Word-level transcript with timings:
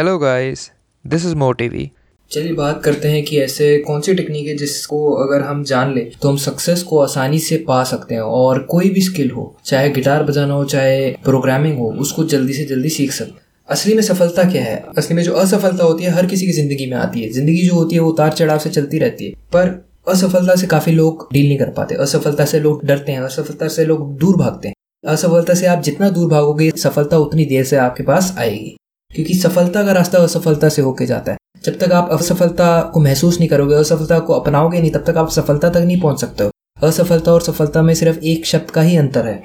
Hello 0.00 0.18
guys 0.18 0.70
this 1.06 1.26
is 1.26 1.34
मोटिवी 1.34 1.90
चलिए 2.30 2.52
बात 2.52 2.82
करते 2.84 3.08
हैं 3.08 3.24
कि 3.24 3.40
ऐसे 3.40 3.78
कौन 3.78 4.00
सी 4.00 4.14
टेक्निक 4.14 4.46
है 4.46 4.56
जिसको 4.56 5.12
अगर 5.14 5.40
हम 5.40 5.64
जान 5.64 5.94
लें 5.94 6.10
तो 6.22 6.28
हम 6.28 6.36
सक्सेस 6.36 6.82
को 6.82 6.98
आसानी 6.98 7.38
से 7.38 7.56
पा 7.56 7.84
सकते 7.84 8.14
हैं 8.14 8.20
और 8.20 8.58
कोई 8.58 8.90
भी 8.90 9.00
स्किल 9.00 9.30
हो, 9.30 9.56
चाहे 9.66 9.90
गिटार 9.90 10.22
बजाना 10.22 10.54
हो, 10.54 10.64
चाहे 10.64 11.10
प्रोग्रामिंग 11.24 11.78
हो, 11.78 11.92
उसको 11.92 12.24
जल्दी 12.24 12.52
से 12.52 12.64
जल्दी 12.64 12.88
सीख 12.88 13.12
सकते 13.12 13.32
हैं। 13.32 13.40
असली 13.68 13.94
में 13.94 14.02
सफलता 14.02 14.44
क्या 14.44 14.62
है? 14.62 14.84
असली 14.98 15.16
में 15.16 15.22
जो 15.22 15.32
असफलता 15.32 15.84
होती 15.84 16.04
है, 16.04 16.10
हर 16.10 16.26
किसी 16.26 16.46
की 16.46 16.52
ज़िंदगी 16.52 16.86
में 16.86 16.96
आती 16.96 17.22
है। 17.22 17.30
ज़िंदगी 17.30 17.68
जो 17.68 17.74
होती 17.74 17.94
है, 17.94 18.00
वो 18.00 18.10
उतार 18.10 18.32
चढ़ाव 18.32 18.58
से 18.58 18.70
चलती 18.70 18.98
रहती 18.98 19.26
है। 19.26 19.32
पर 19.32 19.92
असफलता 20.08 20.54
से 20.54 20.66
काफ़ी 20.66 20.92
लोग 20.92 21.28
डील 21.32 21.48
नहीं 21.48 21.58
कर 21.58 21.70
पाते। 21.70 21.94
असफलता 21.94 22.44
से 22.44 22.60
लोग 22.60 22.84
डरते 22.84 23.12
हैं, 23.12 23.20
असफलता 23.20 23.68
से 23.68 23.84
लोग 23.84 24.18
दूर 24.18 24.36
भागते 24.36 24.68
हैं। 24.68 24.74
असफलता 25.04 25.54
से 25.54 25.66
आप 25.66 25.82
जितना 25.82 26.10
दूर 26.10 26.30
भागोगे, 26.30 26.70
सफलता 26.70 27.18
उतनी 27.18 27.44
देर 27.44 27.64
से 27.64 27.76
आपके 27.76 28.02
पास 28.02 28.34
आएगी। 28.38 28.76
क्योंकि 29.14 29.34
सफलता 29.34 29.84
का 29.84 29.92
रास्ता 29.92 30.18
असफलता 30.18 30.68
से 30.68 30.82
होके 30.82 31.06
जाता 31.06 31.32
है। 31.32 31.38
जब 31.64 31.78
तक 31.78 31.92
आप 31.92 32.10
असफलता 32.10 32.82
को 32.82 33.00
महसूस 33.00 33.38
नहीं 33.38 33.48
करोगे, 33.48 33.74
असफलता 33.74 34.18
को 34.18 34.32
अपनाओगे 34.32 34.80
नहीं, 34.80 34.90
तब 34.90 35.04
तक 35.06 35.16
आप 35.16 35.30
सफलता 35.30 35.70
तक 35.70 35.80
नहीं 35.80 36.00
पहुँच 36.00 36.20
सकते 36.20 36.44
हो। 36.44 36.50
असफलता 36.82 37.32
और 37.32 37.42
सफलता 37.42 37.82
में 37.82 37.94
सिर्फ़ 37.94 38.18
एक 38.18 38.46
शब्द 38.46 38.70
का 38.70 38.82
ही 38.82 38.96
अंतर 38.96 39.26
है। 39.26 39.42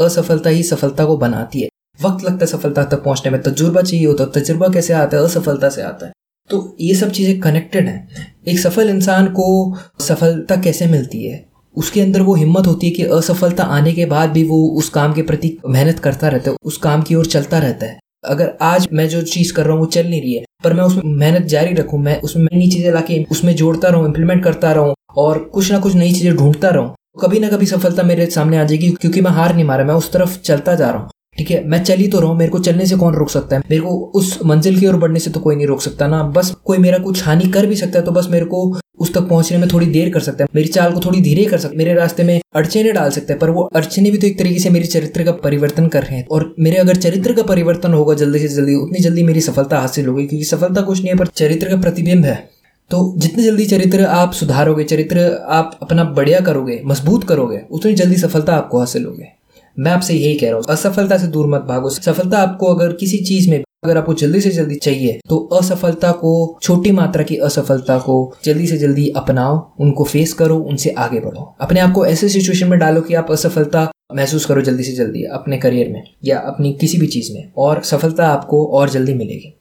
असफलता 0.00 0.50
ही 0.50 0.62
सफलता 0.62 1.04
को 1.04 1.16
बनाती 1.16 1.60
है। 1.60 1.68
वक्त 2.02 2.24
लगता 2.24 2.38
है 2.40 2.46
सफलता 2.46 2.84
तक 2.84 3.02
पहुँचने 3.04 3.32
में, 3.32 3.42
तजुर्बा 3.42 3.82
चाहिए 3.82 4.06
होता 4.06 4.24
है, 4.24 4.30
तजुर्बा 4.30 4.68
कैसे 4.68 4.92
आता 4.92 5.16
है? 5.16 5.24
असफलता 5.24 5.68
से 5.68 5.82
आता 5.82 6.06
है। 6.06 6.12
तो 6.50 6.76
ये 6.80 6.94
सब 6.94 7.10
चीज़ें 7.10 7.40
कनेक्टेड 7.40 7.86
हैं। 7.86 8.08
एक 8.48 8.58
सफल 8.58 8.90
इंसान 8.90 9.26
को 9.26 9.76
सफलता 10.00 10.56
कैसे 10.56 10.86
मिलती 10.86 11.24
है? 11.24 11.46
उसके 11.76 12.00
अंदर 12.00 12.20
वो 12.20 12.34
हिम्मत 12.34 12.66
होती 12.66 12.86
है 12.86 12.92
कि 12.92 13.02
असफलता 13.02 13.64
आने 13.64 13.92
के 13.92 14.06
बाद 14.06 14.30
भी 14.30 14.44
वो 14.44 14.68
उस 14.68 14.88
काम 14.88 15.12
के 15.12 15.22
प्रति 15.22 15.58
मेहनत 15.68 15.98
करता 15.98 16.28
रहता 16.28 16.50
है, 16.50 16.56
उस 16.64 16.76
काम 16.76 17.02
की 17.02 17.14
ओर 17.14 17.26
चलता 17.26 17.58
रहता 17.58 17.86
है। 17.86 17.98
अगर 18.26 18.52
आज 18.62 18.88
मैं 18.92 19.08
जो 19.08 19.22
चीज़ 19.24 19.52
कर 19.54 19.64
रहा 19.64 19.72
हूँ 19.72 19.80
वो 19.80 19.86
चल 19.88 20.06
नहीं 20.06 20.20
रही 20.20 20.34
है, 20.34 20.44
पर 20.64 20.72
मैं 20.72 20.84
उसमें 20.84 21.02
मेहनत 21.06 21.46
जारी 21.46 21.74
रखूँ, 21.74 22.00
मैं 22.00 22.20
उसमें 22.20 22.46
नई 22.52 22.68
चीज़ें 22.70 22.92
लाके 22.92 23.22
उसमें 23.30 23.54
जोड़ता 23.56 23.88
रहूँ 23.88 24.06
इम्प्लीमेंट 24.06 24.44
करता 24.44 24.72
रहूँ 24.72 24.94
और 25.16 25.38
कुछ 25.54 25.72
ना 25.72 25.78
कुछ 25.78 25.94
नई 25.94 26.12
चीज़ें 26.12 26.36
ढूंढता 26.36 26.70
रहूँ 26.70 26.94
कभी 27.20 27.38
ना 27.40 27.48
कभी 27.48 27.66
सफलता 27.66 28.02
मेरे 28.02 28.26
सामने 28.30 28.58
आ 28.58 28.64
जाएगी 28.64 28.90
क्योंकि 28.92 29.20
मैं 29.20 29.30
हार 29.30 29.54
नहीं 29.54 29.64
मारा, 29.64 29.84
मैं 29.84 29.94
उस 29.94 30.12
तरफ़ 30.12 30.38
चलता 30.40 30.74
जा 30.74 30.90
रहा 30.90 30.98
हूँ। 30.98 31.10
ठीक 31.38 31.50
है, 31.50 31.62
मैं 31.64 31.82
चल 31.84 32.06
तो 32.08 32.20
रहा 32.20 32.28
हूँ, 32.30 32.36
मेरे 32.38 32.50
को 32.50 32.58
चलने 32.58 32.86
से 32.86 32.96
कौन 32.96 33.14
रोक 33.14 33.30
सकता 33.30 33.56
है? 33.56 33.62
मेरे 33.70 33.82
को 33.82 33.96
उस 34.14 34.38
मंजिल 34.46 34.78
की 34.80 34.86
ओर 34.86 34.96
बढ़ने 34.96 35.20
से 35.20 35.30
तो 35.30 35.40
कोई 35.40 35.56
नहीं 35.56 35.66
रोक 35.66 35.80
सकता 35.80 36.06
ना, 36.06 36.22
बस 36.24 36.50
कोई 36.64 36.78
मेरा 36.78 36.98
कुछ 36.98 37.24
हानि 37.24 37.48
कर 37.50 37.66
भी 37.66 37.76
सकता 37.76 37.98
है 37.98 38.04
तो 38.04 38.12
बस 38.12 38.28
मेरे 38.30 38.44
को 38.44 38.80
उस 38.98 39.12
तक 39.14 39.28
पहुँचने 39.28 39.58
में 39.58 39.68
थोड़ी 39.68 39.86
देर 39.86 40.10
कर 40.10 40.20
सकता 40.20 40.44
है। 40.44 40.48
मेरी 40.54 40.68
चाल 40.68 40.92
को 40.92 41.00
थोड़ी 41.00 41.20
धीरे 41.20 41.44
कर 41.44 41.58
सकता 41.58 41.72
है। 41.72 41.78
मेरे 41.78 41.94
रास्ते 41.94 42.24
में 42.24 42.40
अड़चने 42.54 42.92
डाल 42.92 43.10
सकते 43.10 43.32
हैं, 43.32 43.38
पर 43.40 43.50
वो 43.50 43.62
अड़चने 43.74 44.10
भी 44.10 44.18
तो 44.18 44.26
एक 44.26 44.38
तरीके 44.38 44.58
से 44.58 44.70
मेरे 44.70 44.86
चरित्र 44.86 45.24
का 45.24 45.32
परिवर्तन 45.38 45.86
कर 45.88 46.02
रहे 46.02 46.16
हैं। 46.16 46.26
और 46.26 46.54
मेरे 46.60 46.76
अगर 46.76 46.96
चरित्र 46.96 47.32
का 47.32 47.42
परिवर्तन 47.44 47.94
होगा 47.94 48.14
जल्दी 48.14 48.38
से 48.38 48.48
जल्दी, 48.48 48.74
उतनी 48.74 48.98
जल्दी 48.98 49.22
मेरी 49.22 49.40
सफलता 49.40 49.78
हासिल 49.78 50.06
होगी, 50.06 50.26
क्योंकि 50.26 50.44
सफलता 50.44 50.80
कुछ 50.80 50.98
नहीं 50.98 51.10
है, 51.10 51.16
पर 51.16 51.26
चरित्र 51.26 51.68
का 51.68 51.76
प्रतिबिंब 51.76 52.24
है। 52.24 52.36
तो 52.90 53.14
जितनी 53.18 53.44
जल्दी 53.44 53.64
चरित्र 53.66 54.04
आप 54.06 54.32
सुधारोगे, 54.32 54.84
चरित्र 54.84 55.30
आप 55.50 55.78
अपना 55.82 56.04
बढ़िया 56.16 56.40
करोगे, 56.40 56.80
मज़बूत 56.86 57.24
करोगे, 57.24 57.60
उतनी 57.70 57.94
जल्दी 57.94 58.16
सफलता 58.16 58.56
आपको 58.56 58.78
हासिल 58.78 59.04
होगी। 59.04 59.24
मैं 59.76 59.92
आपसे 59.92 60.14
यही 60.14 60.34
कह 60.34 60.46
रहा 60.46 60.56
हूँ, 60.56 60.64
असफलता 60.68 61.16
से 61.18 61.26
दूर 61.26 61.46
मत 61.46 61.60
भागो। 61.60 61.90
सफलता 61.90 62.38
आपको 62.38 62.74
अगर 62.74 62.92
किसी 62.92 63.18
चीज़ 63.18 63.50
में 63.50 63.62
अगर 63.86 63.98
आपको 63.98 64.14
जल्दी 64.16 64.40
से 64.40 64.50
जल्दी 64.52 64.74
चाहिए 64.76 65.18
तो 65.28 65.38
असफलता 65.54 66.12
को, 66.14 66.58
छोटी 66.62 66.92
मात्रा 66.92 67.22
की 67.24 67.36
असफलता 67.38 67.98
को 68.00 68.16
जल्दी 68.44 68.66
से 68.66 68.78
जल्दी 68.78 69.08
अपनाओ, 69.16 69.58
उनको 69.80 70.04
फेस 70.06 70.32
करो, 70.34 70.56
उनसे 70.58 70.90
आगे 70.98 71.20
बढ़ो। 71.20 71.54
अपने 71.60 71.80
आप 71.80 71.92
को 71.92 72.06
ऐसे 72.06 72.28
सिचुएशन 72.28 72.68
में 72.68 72.78
डालो 72.78 73.00
कि 73.02 73.14
आप 73.14 73.30
असफलता 73.32 73.90
महसूस 74.14 74.44
करो 74.46 74.60
जल्दी 74.62 74.84
से 74.84 74.92
जल्दी 74.94 75.22
अपने 75.34 75.56
करियर 75.58 75.88
में 75.88 76.02
या 76.24 76.38
अपनी 76.46 76.72
किसी 76.80 76.98
भी 76.98 77.06
चीज़ 77.08 77.32
में 77.32 77.52
और 77.58 77.82
सफलता 77.84 78.26
आपको 78.28 78.64
और 78.70 78.90
जल्दी 78.90 79.14
मिलेगी। 79.14 79.52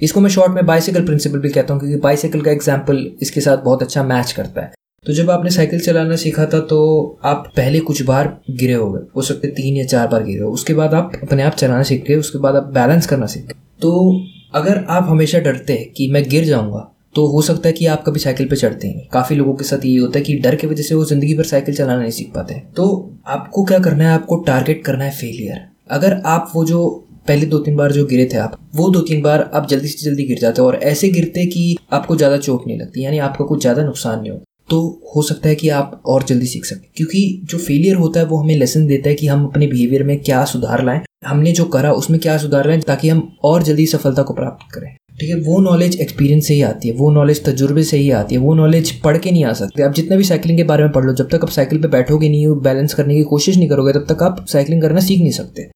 इसको 0.00 0.20
मैं 0.20 0.30
शॉर्ट 0.30 0.52
में 0.52 0.64
बाइसिकल 0.66 1.04
प्रिंसिपल 1.04 1.38
भी 1.38 1.50
कहता 1.50 1.74
हूँ 1.74 1.80
क्योंकि 1.80 2.00
बाइसिकल 2.00 2.40
का 2.40 2.50
एग्ज़ाम्पल 2.50 3.06
इसके 3.22 3.40
साथ 3.40 3.62
बहुत 3.64 3.82
अच्छा 3.82 4.02
मैच 4.04 4.32
करता 4.32 4.60
है। 4.60 4.72
तो 5.06 5.12
जब 5.12 5.30
आपने 5.30 5.50
साइकिल 5.50 5.80
चलाना 5.80 6.16
सीखा 6.16 6.44
था 6.46 6.60
तो 6.60 6.78
आप 7.24 7.52
पहले 7.56 7.80
कुछ 7.80 8.02
बार 8.02 8.28
गिरे 8.50 8.74
हो 8.74 8.90
गए 8.92 9.06
हो 9.16 9.22
सकते 9.22 9.48
तीन 9.52 9.76
या 9.76 9.84
चार 9.86 10.08
बार 10.08 10.22
गिरे 10.24 10.40
हो। 10.40 10.50
उसके 10.50 10.74
बाद 10.74 10.94
आप 10.94 11.12
अपने 11.22 11.42
आप 11.42 11.54
चलाना 11.54 11.82
सीख 11.82 12.04
गए, 12.06 12.14
उसके 12.16 12.38
बाद 12.38 12.56
आप 12.56 12.70
बैलेंस 12.74 13.06
करना 13.06 13.26
सीख 13.26 13.42
गए। 13.42 13.62
तो 13.84 14.20
अगर 14.54 14.78
आप 14.88 15.06
हमेशा 15.08 15.38
डरते 15.38 15.72
हैं 15.72 15.90
कि 15.92 16.06
मैं 16.10 16.22
गिर 16.28 16.44
जाऊँगा 16.44 16.78
तो 17.14 17.26
हो 17.26 17.40
सकता 17.42 17.68
है 17.68 17.72
कि 17.72 17.86
आप 17.86 18.02
कभी 18.04 18.20
साइकिल 18.20 18.46
पे 18.48 18.56
चढ़ते 18.56 18.88
हैं 18.88 19.06
काफ़ी 19.12 19.36
लोगों 19.36 19.54
के 19.54 19.64
साथ 19.64 19.84
ये 19.84 19.98
होता 19.98 20.18
है 20.18 20.24
कि 20.24 20.34
डर 20.36 20.54
की 20.54 20.66
वजह 20.66 20.82
से 20.82 20.94
वो 20.94 21.04
ज़िंदगी 21.04 21.34
भर 21.34 21.44
साइकिल 21.44 21.74
चलाना 21.74 22.00
नहीं 22.00 22.10
सीख 22.10 22.32
पाते। 22.34 22.54
तो 22.76 22.86
आपको 23.26 23.64
क्या 23.64 23.78
करना 23.78 24.04
है? 24.04 24.14
आपको 24.14 24.36
टारगेट 24.46 24.84
करना 24.84 25.04
है 25.04 25.10
फेलियर। 25.12 25.60
अगर 25.90 26.20
आप 26.26 26.50
वो 26.54 26.64
जो 26.64 26.88
पहले 27.28 27.46
दो 27.46 27.58
तीन 27.58 27.76
बार 27.76 27.92
जो 27.92 28.04
गिरे 28.06 28.28
थे 28.32 28.38
आप, 28.38 28.58
वो 28.74 28.88
दो 28.90 29.00
तीन 29.02 29.22
बार 29.22 29.50
आप 29.54 29.68
जल्दी 29.68 29.88
से 29.88 30.04
जल्दी 30.04 30.24
गिर 30.24 30.38
जाते 30.38 30.62
हो 30.62 30.66
और 30.68 30.76
ऐसे 30.84 31.08
गिरते 31.10 31.46
कि 31.46 31.76
आपको 31.92 32.16
ज़्यादा 32.16 32.36
चोट 32.38 32.66
नहीं 32.66 32.78
लगती, 32.78 33.04
यानी 33.04 33.18
आपका 33.20 33.44
कुछ 33.44 33.60
ज़्यादा 33.60 33.84
नुकसान 33.84 34.20
नहीं 34.20 34.30
होता 34.30 34.44
तो 34.70 34.80
हो 35.14 35.22
सकता 35.22 35.48
है 35.48 35.54
कि 35.54 35.68
आप 35.70 36.02
और 36.06 36.22
जल्दी 36.24 36.46
सीख 36.46 36.64
सकें। 36.64 36.88
क्योंकि 36.96 37.40
जो 37.44 37.58
फेलियर 37.60 37.96
होता 37.96 38.20
है 38.20 38.26
वो 38.26 38.36
हमें 38.36 38.56
लेसन 38.56 38.86
देता 38.86 39.08
है 39.08 39.14
कि 39.14 39.26
हम 39.26 39.44
अपने 39.46 39.66
बिहेवियर 39.66 40.02
में 40.02 40.18
क्या 40.20 40.44
सुधार 40.46 40.84
लाएँ 40.84 41.00
हमने 41.26 41.52
जो 41.52 41.64
करा, 41.64 41.92
उसमें 41.92 42.20
क्या 42.20 42.36
सुधार 42.38 42.66
लाएँ 42.66 42.80
ताकि 42.80 43.08
हम 43.08 43.36
और 43.44 43.62
जल्दी 43.62 43.86
सफलता 43.86 44.22
को 44.22 44.34
प्राप्त 44.34 44.74
करें। 44.74 44.96
ठीक 45.20 45.28
है, 45.28 45.34
वो 45.34 45.60
नॉलेज 45.60 46.00
एक्सपीरियंस 46.00 46.46
से 46.46 46.54
ही 46.54 46.62
आती 46.62 46.88
है, 46.88 46.94
वो 46.94 47.10
नॉलेज 47.10 47.44
तजुर्बे 47.44 47.82
से 47.82 47.96
ही 47.96 48.10
आती 48.10 48.34
है, 48.34 48.40
वो 48.40 48.54
नॉलेज 48.54 48.90
पढ़ 49.00 49.18
के 49.18 49.30
नहीं 49.30 49.44
आ 49.44 49.52
सकती। 49.52 49.82
आप 49.82 49.92
जितना 49.92 50.16
भी 50.16 50.24
साइकिलिंग 50.24 50.58
के 50.58 50.64
बारे 50.64 50.84
में 50.84 50.92
पढ़ 50.92 51.04
लो, 51.04 51.12
जब 51.12 51.28
तक 51.28 51.40
आप 51.42 51.48
साइकिल 51.48 51.82
पे 51.82 51.88
बैठोगे 51.88 52.28
नहीं 52.28 52.46
बैलेंस 52.46 52.94
करने 52.94 53.14
की 53.14 53.22
कोशिश 53.22 53.56
नहीं 53.56 53.68
करोगे, 53.68 53.92
तब 53.92 54.06
तक 54.08 54.22
आप 54.22 54.44
साइकिलिंग 54.46 54.82
करना 54.82 55.00
सीख 55.00 55.20
नहीं 55.20 55.30
सकते। 55.30 55.70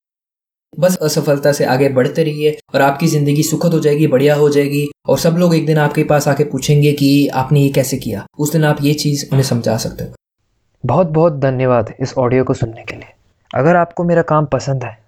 बस 0.79 0.97
असफलता 0.97 1.53
से 1.53 1.65
आगे 1.65 1.89
बढ़ते 1.89 2.25
रहिए 2.25 2.59
और 2.75 2.81
आपकी 2.81 3.07
ज़िंदगी 3.07 3.43
सुखद 3.43 3.73
हो 3.73 3.81
जाएगी, 3.81 4.07
बढ़िया 4.07 4.35
हो 4.35 4.49
जाएगी 4.49 4.89
और 5.07 5.19
सब 5.19 5.37
लोग 5.39 5.55
एक 5.55 5.67
दिन 5.67 5.79
आपके 5.79 6.05
पास 6.05 6.29
आके 6.29 6.45
पूछेंगे 6.45 6.93
कि 6.93 7.29
आपने 7.29 7.61
ये 7.61 7.69
कैसे 7.69 7.97
किया? 7.97 8.27
उस 8.39 8.53
दिन 8.53 8.65
आप 8.65 8.79
ये 8.83 8.95
चीज़ 8.95 9.27
उन्हें 9.27 9.43
समझा 9.43 9.77
सकते 9.77 10.05
हो। 10.05 10.11
बहुत 10.85 11.07
बहुत 11.07 11.33
धन्यवाद 11.33 11.93
इस 12.01 12.15
ऑडियो 12.19 12.45
को 12.45 12.55
सुनने 12.55 12.85
के 12.85 12.97
लिए। 12.97 13.15
अगर 13.55 13.77
आपको 13.77 14.05
मेरा 14.05 14.23
काम 14.23 14.47
पसंद 14.47 14.85
है 14.85 15.08